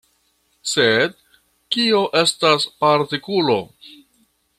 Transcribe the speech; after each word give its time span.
Sed 0.69 1.13
kio 1.75 1.99
estas 2.23 2.65
partikulo? 2.85 3.59